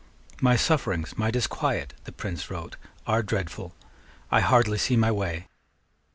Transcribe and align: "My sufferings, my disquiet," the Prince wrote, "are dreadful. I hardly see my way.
"My 0.41 0.55
sufferings, 0.55 1.15
my 1.15 1.29
disquiet," 1.29 1.93
the 2.05 2.11
Prince 2.11 2.49
wrote, 2.49 2.75
"are 3.05 3.21
dreadful. 3.21 3.75
I 4.31 4.39
hardly 4.39 4.79
see 4.79 4.97
my 4.97 5.11
way. 5.11 5.45